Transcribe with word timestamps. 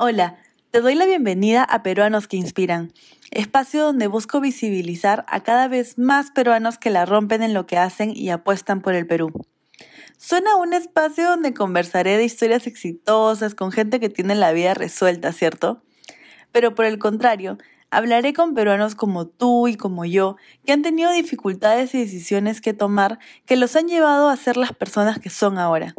Hola, 0.00 0.36
te 0.70 0.80
doy 0.80 0.94
la 0.94 1.06
bienvenida 1.06 1.64
a 1.64 1.82
Peruanos 1.82 2.28
que 2.28 2.36
Inspiran, 2.36 2.92
espacio 3.32 3.82
donde 3.82 4.06
busco 4.06 4.40
visibilizar 4.40 5.24
a 5.26 5.42
cada 5.42 5.66
vez 5.66 5.98
más 5.98 6.30
peruanos 6.30 6.78
que 6.78 6.90
la 6.90 7.04
rompen 7.04 7.42
en 7.42 7.52
lo 7.52 7.66
que 7.66 7.78
hacen 7.78 8.16
y 8.16 8.30
apuestan 8.30 8.80
por 8.80 8.94
el 8.94 9.08
Perú. 9.08 9.32
Suena 10.16 10.54
un 10.54 10.72
espacio 10.72 11.28
donde 11.28 11.52
conversaré 11.52 12.16
de 12.16 12.24
historias 12.24 12.68
exitosas 12.68 13.56
con 13.56 13.72
gente 13.72 13.98
que 13.98 14.08
tiene 14.08 14.36
la 14.36 14.52
vida 14.52 14.72
resuelta, 14.72 15.32
¿cierto? 15.32 15.82
Pero 16.52 16.76
por 16.76 16.84
el 16.84 17.00
contrario, 17.00 17.58
hablaré 17.90 18.34
con 18.34 18.54
peruanos 18.54 18.94
como 18.94 19.26
tú 19.26 19.66
y 19.66 19.74
como 19.74 20.04
yo, 20.04 20.36
que 20.64 20.70
han 20.70 20.82
tenido 20.82 21.10
dificultades 21.10 21.92
y 21.96 21.98
decisiones 21.98 22.60
que 22.60 22.72
tomar 22.72 23.18
que 23.46 23.56
los 23.56 23.74
han 23.74 23.88
llevado 23.88 24.28
a 24.28 24.36
ser 24.36 24.58
las 24.58 24.72
personas 24.72 25.18
que 25.18 25.30
son 25.30 25.58
ahora. 25.58 25.96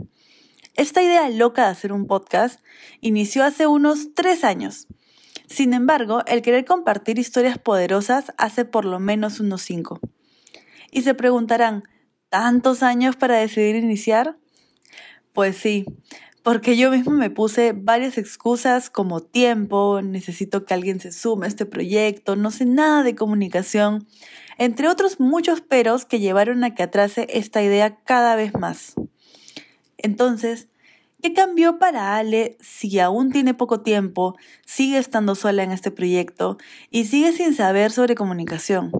Esta 0.79 1.03
idea 1.03 1.29
loca 1.29 1.65
de 1.65 1.71
hacer 1.71 1.91
un 1.91 2.07
podcast 2.07 2.61
inició 3.01 3.43
hace 3.43 3.67
unos 3.67 4.13
tres 4.15 4.45
años. 4.45 4.87
Sin 5.45 5.73
embargo, 5.73 6.23
el 6.25 6.41
querer 6.41 6.63
compartir 6.63 7.19
historias 7.19 7.57
poderosas 7.57 8.31
hace 8.37 8.63
por 8.63 8.85
lo 8.85 8.97
menos 8.97 9.41
unos 9.41 9.61
cinco. 9.61 9.99
Y 10.89 11.01
se 11.01 11.13
preguntarán, 11.15 11.83
¿tantos 12.29 12.81
años 12.81 13.17
para 13.17 13.35
decidir 13.35 13.75
iniciar? 13.75 14.37
Pues 15.33 15.57
sí, 15.57 15.83
porque 16.43 16.77
yo 16.77 16.91
mismo 16.91 17.11
me 17.11 17.29
puse 17.29 17.73
varias 17.73 18.17
excusas 18.17 18.89
como 18.89 19.19
tiempo, 19.19 20.01
necesito 20.01 20.63
que 20.63 20.75
alguien 20.75 21.01
se 21.01 21.11
sume 21.11 21.45
a 21.45 21.49
este 21.49 21.65
proyecto, 21.65 22.37
no 22.37 22.51
sé 22.51 22.63
nada 22.63 23.03
de 23.03 23.15
comunicación, 23.15 24.07
entre 24.57 24.87
otros 24.87 25.19
muchos 25.19 25.59
peros 25.59 26.05
que 26.05 26.21
llevaron 26.21 26.63
a 26.63 26.73
que 26.73 26.83
atrase 26.83 27.27
esta 27.31 27.61
idea 27.61 27.97
cada 28.05 28.37
vez 28.37 28.53
más. 28.53 28.95
Entonces, 30.01 30.69
¿qué 31.21 31.33
cambió 31.33 31.77
para 31.77 32.15
Ale 32.15 32.57
si 32.61 32.99
aún 32.99 33.31
tiene 33.31 33.53
poco 33.53 33.81
tiempo, 33.81 34.35
sigue 34.65 34.97
estando 34.97 35.35
sola 35.35 35.63
en 35.63 35.71
este 35.71 35.91
proyecto 35.91 36.57
y 36.89 37.05
sigue 37.05 37.33
sin 37.33 37.53
saber 37.53 37.91
sobre 37.91 38.15
comunicación? 38.15 38.91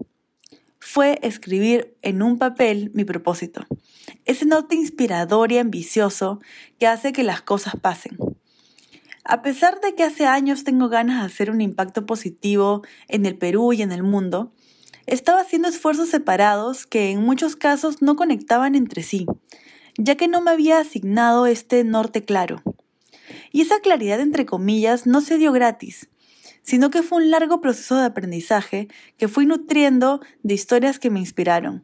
Fue 0.78 1.18
escribir 1.22 1.96
en 2.02 2.22
un 2.22 2.38
papel 2.38 2.92
mi 2.94 3.06
propósito, 3.06 3.66
ese 4.26 4.46
note 4.46 4.76
inspirador 4.76 5.52
y 5.52 5.58
ambicioso 5.58 6.42
que 6.80 6.88
hace 6.88 7.14
que 7.14 7.24
las 7.24 7.42
cosas 7.42 7.76
pasen. 7.82 8.18
A 9.24 9.42
pesar 9.42 9.80
de 9.80 9.96
que 9.96 10.04
hace 10.04 10.26
años 10.26 10.64
tengo 10.64 10.90
ganas 10.90 11.22
de 11.22 11.26
hacer 11.28 11.52
un 11.52 11.62
impacto 11.62 12.06
positivo 12.06 12.82
en 13.08 13.26
el 13.26 13.38
Perú 13.38 13.72
y 13.72 13.84
en 13.84 13.92
el 13.92 14.04
mundo, 14.04 14.52
estaba 15.06 15.42
haciendo 15.42 15.70
esfuerzos 15.70 16.10
separados 16.10 16.86
que 16.86 17.12
en 17.12 17.22
muchos 17.22 17.56
casos 17.56 18.02
no 18.02 18.16
conectaban 18.16 18.76
entre 18.76 19.04
sí 19.04 19.28
ya 19.98 20.16
que 20.16 20.28
no 20.28 20.42
me 20.42 20.52
había 20.52 20.80
asignado 20.80 21.46
este 21.46 21.84
norte 21.84 22.24
claro. 22.24 22.62
Y 23.52 23.62
esa 23.62 23.80
claridad 23.80 24.20
entre 24.20 24.46
comillas 24.46 25.06
no 25.08 25.22
se 25.22 25.38
dio 25.38 25.52
gratis, 25.52 26.10
sino 26.62 26.90
que 26.90 27.04
fue 27.04 27.20
un 27.20 27.32
largo 27.32 27.62
proceso 27.62 27.98
de 27.98 28.06
aprendizaje 28.06 28.88
que 29.18 29.28
fui 29.28 29.46
nutriendo 29.46 30.22
de 30.44 30.54
historias 30.54 31.00
que 31.00 31.10
me 31.10 31.20
inspiraron. 31.20 31.82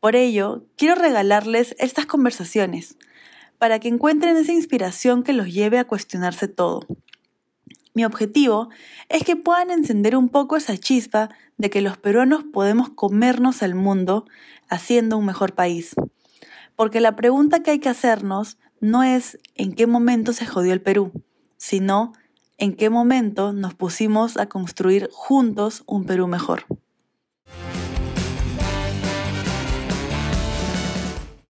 Por 0.00 0.16
ello, 0.16 0.66
quiero 0.76 0.94
regalarles 0.94 1.74
estas 1.78 2.06
conversaciones, 2.06 2.96
para 3.58 3.78
que 3.78 3.88
encuentren 3.88 4.36
esa 4.36 4.52
inspiración 4.52 5.22
que 5.22 5.32
los 5.32 5.52
lleve 5.52 5.78
a 5.78 5.84
cuestionarse 5.84 6.48
todo. 6.48 6.86
Mi 7.94 8.04
objetivo 8.04 8.68
es 9.08 9.24
que 9.24 9.36
puedan 9.36 9.70
encender 9.70 10.16
un 10.16 10.28
poco 10.28 10.56
esa 10.56 10.76
chispa 10.76 11.30
de 11.56 11.70
que 11.70 11.80
los 11.80 11.96
peruanos 11.96 12.44
podemos 12.52 12.90
comernos 12.90 13.62
al 13.62 13.74
mundo 13.74 14.26
haciendo 14.68 15.16
un 15.16 15.24
mejor 15.24 15.54
país. 15.54 15.94
Porque 16.76 17.00
la 17.00 17.16
pregunta 17.16 17.62
que 17.62 17.72
hay 17.72 17.78
que 17.78 17.88
hacernos 17.88 18.58
no 18.80 19.02
es 19.02 19.38
en 19.54 19.74
qué 19.74 19.86
momento 19.86 20.32
se 20.32 20.46
jodió 20.46 20.72
el 20.72 20.82
Perú, 20.82 21.12
sino 21.56 22.12
en 22.58 22.74
qué 22.74 22.90
momento 22.90 23.52
nos 23.52 23.74
pusimos 23.74 24.36
a 24.36 24.46
construir 24.46 25.08
juntos 25.12 25.82
un 25.86 26.04
Perú 26.04 26.26
mejor. 26.26 26.64